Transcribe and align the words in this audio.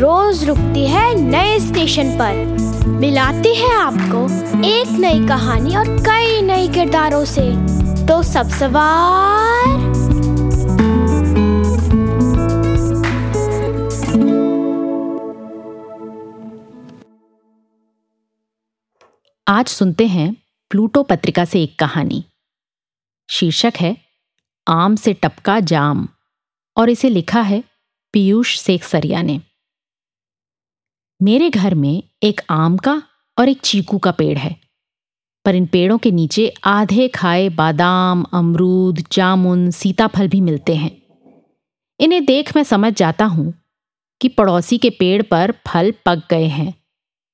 रोज 0.00 0.44
रुकती 0.44 0.86
है 0.86 1.14
नए 1.14 1.58
स्टेशन 1.60 2.10
पर। 2.10 2.34
मिलाती 2.88 3.54
है 3.54 3.74
आपको 3.74 4.24
एक 4.66 4.88
नई 4.88 5.28
कहानी 5.28 5.76
और 5.76 5.84
कई 5.88 6.42
नए 6.42 6.68
किरदारों 6.68 7.24
से। 7.24 7.52
तो 8.06 8.22
सब 8.22 8.48
सवार। 8.48 9.94
आज 19.48 19.66
सुनते 19.66 20.06
हैं 20.06 20.36
प्लूटो 20.70 21.02
पत्रिका 21.02 21.44
से 21.44 21.62
एक 21.62 21.78
कहानी। 21.78 22.24
शीर्षक 23.30 23.72
है, 23.76 23.96
आम 24.68 24.96
से 24.96 25.12
टपका 25.12 25.60
जाम। 25.60 26.08
और 26.76 26.90
इसे 26.90 27.08
लिखा 27.08 27.40
है 27.42 27.62
पीयूष 28.14 28.58
सेखसरिया 28.58 29.22
ने। 29.22 29.40
मेरे 31.20 31.50
घर 31.50 31.74
में 31.74 32.02
एक 32.22 32.40
आम 32.50 32.76
का 32.76 33.02
और 33.38 33.48
एक 33.48 33.60
चीकू 33.60 33.98
का 33.98 34.10
पेड़ 34.10 34.36
है, 34.38 34.54
पर 35.44 35.54
इन 35.54 35.66
पेड़ों 35.66 35.98
के 35.98 36.10
नीचे 36.10 36.52
आधे 36.64 37.08
खाए 37.08 37.48
बादाम, 37.48 38.24
अमरूद, 38.32 39.02
जामुन, 39.12 39.70
सीताफल 39.70 40.28
भी 40.28 40.40
मिलते 40.40 40.74
हैं। 40.74 40.90
इन्हें 42.00 42.24
देख 42.24 42.56
मैं 42.56 42.62
समझ 42.62 42.92
जाता 42.92 43.24
हूँ 43.24 43.52
कि 44.20 44.28
पड़ोसी 44.28 44.78
के 44.78 44.90
पेड़ 44.90 45.22
पर 45.22 45.52
फल 45.66 45.92
पक 46.06 46.26
गए 46.30 46.46
हैं 46.46 46.72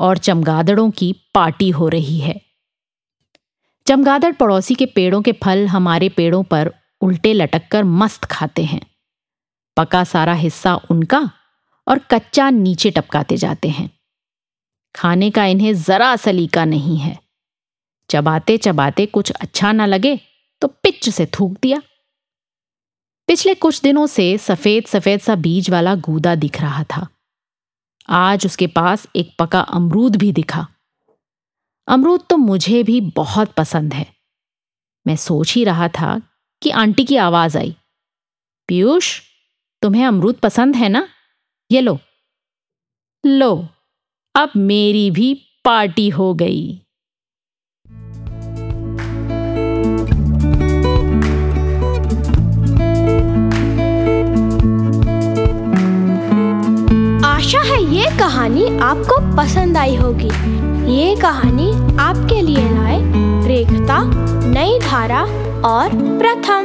और 0.00 0.18
चमगादड़ों 0.18 0.90
की 0.90 1.12
पार्टी 1.34 1.70
हो 1.70 1.88
रही 1.88 2.18
है। 2.18 2.40
चमगादड़ 3.86 4.32
पड़ोसी 4.32 4.74
के 4.74 4.86
पेड़ों 4.86 5.22
के 5.22 5.32
फल 5.32 5.66
हमारे 5.66 6.08
पेड़ों 6.08 6.42
पर 6.42 6.72
उल्टे 7.00 7.32
लटक 7.32 7.68
कर 7.70 7.84
मस्त 7.84 8.24
खाते 8.24 8.64
हैं। 8.64 8.80
पका 9.76 10.04
सारा 10.04 10.32
हिस्सा 10.32 10.74
उनका 10.90 11.30
और 11.88 11.98
कच्चा 11.98 12.50
नीचे 12.50 12.90
टपकाते 12.90 13.36
जाते 13.36 13.68
हैं। 13.68 13.90
खाने 14.94 15.30
का 15.30 15.44
इन्हें 15.44 15.74
जरा 15.82 16.16
सलीका 16.16 16.64
नहीं 16.64 16.98
है। 16.98 17.18
चबाते 18.10 18.56
चबाते 18.58 19.06
कुछ 19.06 19.30
अच्छा 19.30 19.72
ना 19.72 19.86
लगे 19.86 20.20
तो 20.60 20.68
पिच 20.68 21.08
से 21.08 21.26
थूक 21.26 21.58
दिया। 21.62 21.82
पिछले 23.28 23.54
कुछ 23.54 23.80
दिनों 23.80 24.06
से 24.06 24.38
सफ़ेद 24.38 24.84
सफ़ेद 24.84 25.20
सा 25.20 25.34
बीज 25.34 25.70
वाला 25.70 25.94
गूदा 25.94 26.34
दिख 26.34 26.60
रहा 26.60 26.84
था। 26.84 27.06
आज 28.08 28.46
उसके 28.46 28.66
पास 28.66 29.06
एक 29.16 29.34
पका 29.38 29.60
अमरूद 29.60 30.16
भी 30.16 30.32
दिखा। 30.32 30.66
अमरूद 31.88 32.24
तो 32.30 32.36
मुझे 32.36 32.82
भी 32.82 33.00
बहुत 33.00 33.52
पसंद 33.52 33.94
है। 33.94 34.06
मैं 35.06 35.16
सोच 35.16 35.54
ही 35.54 35.64
रहा 35.64 35.88
था 35.88 36.20
कि 36.62 36.70
आंटी 36.70 37.04
की 37.04 37.16
आवाज़ 37.16 37.58
आई। 37.58 37.76
पीयूष 38.68 39.20
तुम्हें 39.84 40.06
अमरूद 40.06 40.34
पसंद 40.34 40.76
है 40.76 40.88
ना? 40.88 41.08
ये 41.72 41.80
लो। 41.80 41.98
लो, 43.26 43.68
अब 44.34 44.52
मेरी 44.56 45.10
भी 45.10 45.34
पार्टी 45.64 46.08
हो 46.08 46.34
गई। 46.34 46.78
आशा 57.24 57.60
है 57.60 57.82
ये 57.94 58.04
कहानी 58.18 58.78
आपको 58.78 59.36
पसंद 59.36 59.76
आई 59.76 59.96
होगी। 59.96 60.30
ये 60.94 61.16
कहानी 61.16 61.70
आपके 61.96 62.42
लिए 62.42 62.70
लाए 62.70 63.00
रेखता, 63.48 64.02
नई 64.46 64.78
धारा 64.78 65.22
और 65.68 65.88
प्रथम। 66.18 66.63